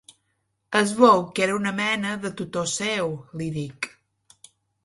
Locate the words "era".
1.47-1.55